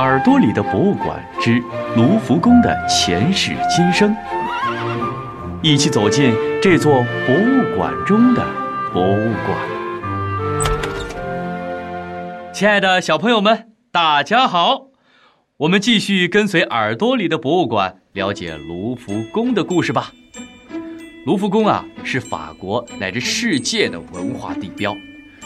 [0.00, 1.62] 耳朵里的博物馆之
[1.94, 4.16] 卢浮宫的前世今生，
[5.62, 8.42] 一起走进这座博物馆中的
[8.94, 9.58] 博物馆。
[12.50, 14.86] 亲爱的小朋友们，大家好！
[15.58, 20.12] 我们继续跟随耳朵里的博物馆，了解卢浮宫的故事吧。
[21.26, 24.96] 卢浮宫啊，是法国乃至世界的文化地标，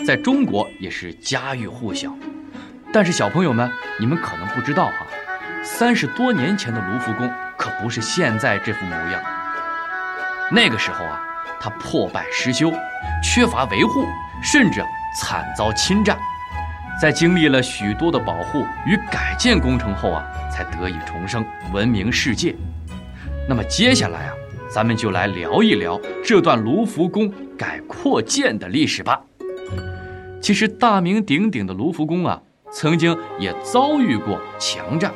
[0.06, 2.16] 在中国也是家喻户晓。
[2.94, 3.68] 但是小朋友们，
[3.98, 5.04] 你们可能不知道哈，
[5.64, 9.20] 三十多年前的卢浮宫可不是现在这副模样。
[10.48, 11.20] 那个时候啊，
[11.58, 12.72] 它破败失修，
[13.20, 14.06] 缺乏维护，
[14.40, 14.80] 甚至
[15.20, 16.16] 惨遭侵占。
[17.02, 22.54] 在经历了许多的保护与改建工程后啊，才得以重生，闻名世界。
[23.48, 24.32] 那么接下来啊，
[24.72, 29.20] 咱们就来聊一聊这段卢浮宫改扩建的历史吧。
[30.40, 32.40] 其实大名鼎鼎的卢浮宫啊。
[32.74, 35.14] 曾经也遭遇过强占，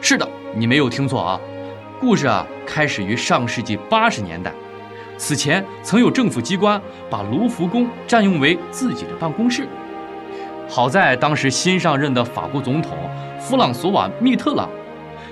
[0.00, 1.40] 是的，你没有听错啊。
[2.00, 4.52] 故事啊，开始于上世纪八十年代。
[5.18, 9.66] 此前曾有政府机关把卢浮宫占用为自己的办公室。
[10.68, 12.96] 好在当时新上任的法国总统
[13.40, 14.70] 弗朗索瓦·密特朗，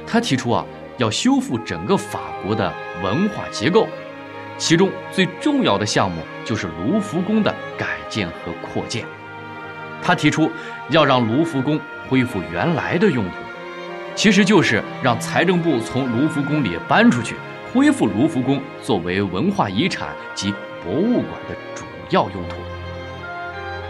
[0.05, 3.87] 他提出啊，要修复整个法国的文化结构，
[4.59, 9.05] 其中最重要的项目就是卢浮宫的改建和扩建。
[10.05, 10.51] 他提出
[10.91, 13.37] 要让卢浮宫恢复原来的用途，
[14.15, 17.35] 其实就是让财政部从卢浮宫里搬出去，
[17.73, 20.53] 恢复卢浮宫作为文化遗产及
[20.85, 22.57] 博物馆的主要用途。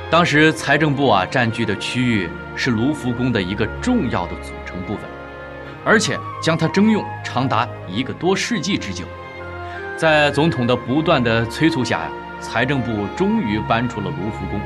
[0.08, 5.02] 当时财政部啊占据的区域是卢浮宫的一个重要的组成部分，
[5.84, 9.04] 而且将它征用长达一个多世纪之久。
[9.96, 14.60] 在总统的不断的催促下呀，财政部终于搬出了卢浮宫。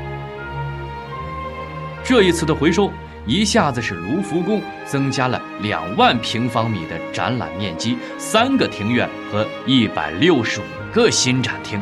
[2.03, 2.91] 这一次的回收，
[3.25, 11.79] 一下子使卢浮宫增加了两万平方米的展览面积，三个庭院和一百六十五个新展厅，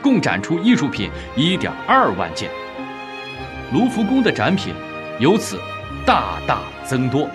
[0.00, 2.48] 共展出艺术品一点二万件。
[3.72, 4.72] 卢浮宫的展品
[5.18, 5.60] 由此
[6.06, 7.28] 大大增多。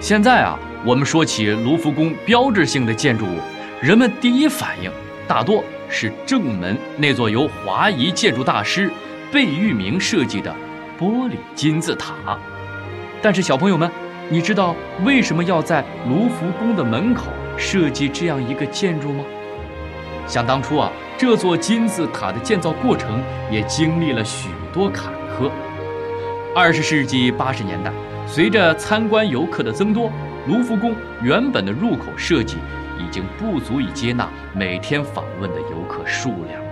[0.00, 3.38] 现在啊，我们说起卢浮宫标志性的建筑物，
[3.80, 4.90] 人们第一反应
[5.26, 8.90] 大多是正门那座由华裔建筑大师
[9.32, 10.54] 贝聿铭设计的。
[11.02, 12.38] 玻璃金字塔，
[13.20, 13.90] 但是小朋友们，
[14.28, 14.72] 你知道
[15.04, 17.24] 为什么要在卢浮宫的门口
[17.56, 19.24] 设计这样一个建筑吗？
[20.28, 23.20] 想当初啊，这座金字塔的建造过程
[23.50, 25.50] 也经历了许多坎坷。
[26.54, 27.90] 二十世纪八十年代，
[28.24, 30.08] 随着参观游客的增多，
[30.46, 32.58] 卢浮宫原本的入口设计
[32.96, 36.70] 已经不足以接纳每天访问的游客数量了。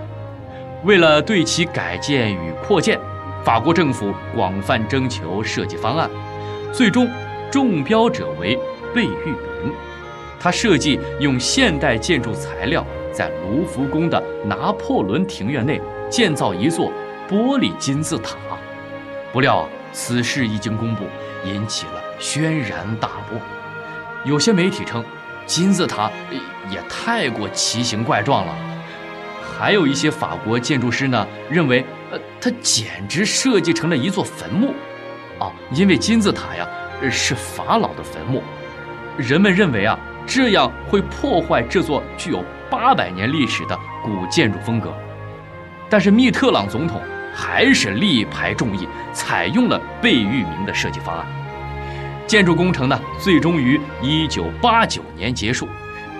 [0.85, 2.97] 为了对其改建与扩建。
[3.43, 6.09] 法国政府广泛征求设计方案，
[6.71, 7.09] 最终
[7.51, 8.55] 中标者为
[8.93, 9.73] 贝聿铭。
[10.39, 16.91] 他设计用现代建筑材料，在卢浮宫的拿破仑庭院内建造一座
[17.27, 18.35] 玻璃金字塔。
[19.33, 21.05] 不料此事一经公布，
[21.43, 23.39] 引起了轩然大波。
[24.23, 25.03] 有些媒体称，
[25.47, 26.11] 金字塔
[26.69, 28.55] 也太过奇形怪状了。
[29.41, 31.83] 还有一些法国建筑师呢，认为。
[32.41, 34.73] 它简直设计成了一座坟墓，
[35.37, 36.67] 啊，因为金字塔呀
[37.11, 38.41] 是法老的坟墓，
[39.15, 44.91] 人们认为啊这样会破坏这座具有八百年历史的古建筑风格。
[45.87, 46.99] 但是密特朗总统
[47.31, 51.25] 还是力排众议，采用了贝聿铭的设计方案。
[52.25, 55.67] 建筑工程呢，最终于一九八九年结束。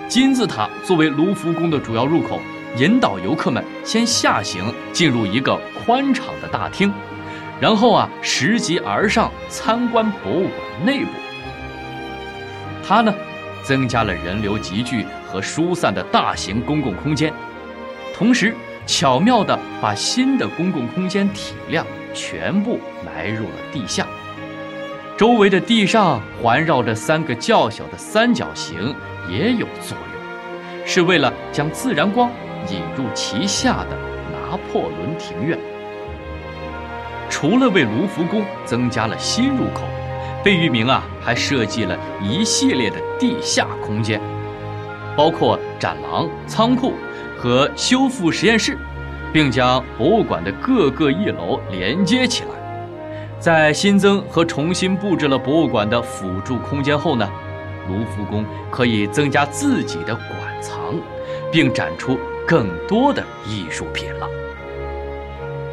[0.06, 2.38] 金字塔作为卢浮宫的主要入口。
[2.76, 6.90] 引导游客们先下行进入一个宽敞的大厅，
[7.60, 11.10] 然后啊拾级而上参观博物馆内部。
[12.82, 13.14] 它呢，
[13.62, 17.32] 增加了人流集聚和疏散的大型公共空间，
[18.14, 18.54] 同时
[18.86, 24.06] 巧妙地把新的公共空间体量全部埋入了地下。
[25.18, 28.94] 周围的地上环绕着三个较小的三角形，
[29.28, 32.30] 也有作用，是为了将自然光。
[32.68, 33.96] 引入旗下的
[34.30, 35.58] 拿破仑庭院，
[37.28, 39.82] 除了为卢浮宫增加了新入口，
[40.44, 44.20] 贝聿铭啊还设计了一系列的地下空间，
[45.16, 46.94] 包括展廊、仓库
[47.38, 48.78] 和修复实验室，
[49.32, 52.50] 并将博物馆的各个一楼连接起来。
[53.38, 57.28] 在新增和重新布置了博物馆的辅助空间后呢，
[57.88, 60.28] 卢浮宫可以增加自己的馆
[60.60, 60.76] 藏，
[61.50, 62.16] 并展出。
[62.52, 64.28] 更多的艺术品了。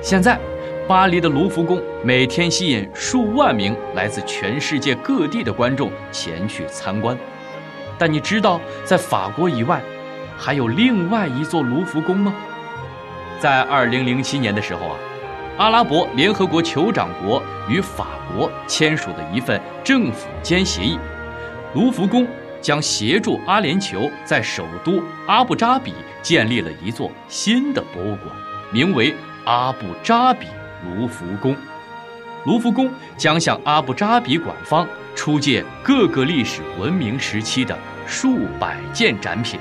[0.01, 0.39] 现在，
[0.87, 7.17] 巴黎的卢浮宫每天吸引数万名来自全世界各地的观众前去参观。
[7.97, 9.81] 但你知道，在法国以外，
[10.37, 12.33] 还有另外一座卢浮宫吗？
[13.41, 14.95] 在2007年的时候啊，
[15.57, 20.97] 阿拉伯联合国酋长国与法国签署的一份政府间协议，
[21.73, 22.25] 卢浮宫
[22.61, 28.35] 将协助阿联酋在首都阿布扎比建立了一座新的博物馆，
[28.71, 29.13] 名为
[29.45, 30.47] 阿布扎比
[30.83, 31.56] 卢浮宫。
[32.45, 37.77] 卢浮宫将向阿布扎比馆方出借各个历史文明时期的
[38.07, 39.59] 数百件展品。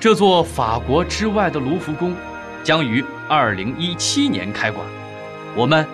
[0.00, 2.14] 这座法国之外的卢浮宫
[2.64, 4.86] 将于二零一七年开馆，
[5.54, 5.86] 我们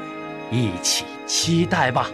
[0.50, 2.08] 一起期待吧。